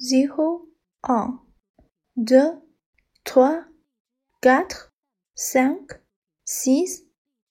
[0.00, 0.68] 0,
[1.02, 1.40] 1,
[2.16, 2.62] 2,
[3.24, 3.64] 3,
[4.40, 4.92] 4,
[5.34, 6.00] 5,
[6.44, 7.04] 6,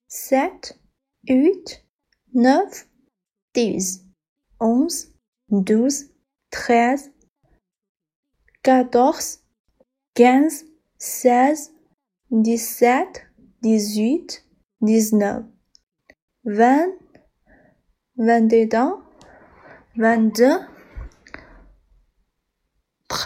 [0.07, 0.79] 7,
[1.27, 1.85] 8,
[2.33, 2.87] 9,
[3.53, 4.05] 10,
[4.61, 5.13] 11,
[5.49, 6.09] 12,
[6.51, 7.11] 13,
[8.63, 9.39] 14,
[10.15, 10.65] 15,
[10.97, 11.73] 16,
[12.31, 13.27] 17,
[13.61, 14.43] 18,
[14.79, 15.51] 19,
[16.45, 16.97] 20,
[18.15, 19.03] 21,
[19.97, 20.76] 22,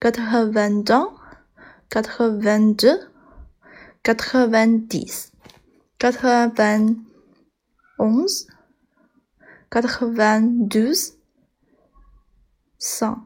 [0.00, 1.14] quatre-vingt-un,
[1.90, 2.98] quatre-vingt-deux,
[4.02, 5.32] quatre-vingt-dix,
[5.98, 8.46] quatre-vingt-onze,
[9.70, 11.18] quatre-vingt-douze,
[12.78, 13.18] cent,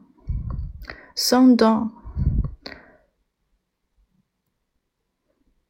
[1.15, 1.93] cent un,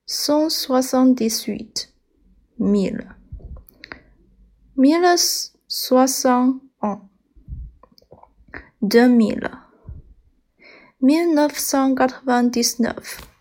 [0.08, 1.94] cent soixante-dix-huit,
[2.58, 3.16] mille,
[4.76, 5.06] mille
[5.68, 7.08] soixante un,
[8.82, 9.52] deux mille,
[11.06, 13.35] mille neuf cent quatre-vingt-dix-neuf.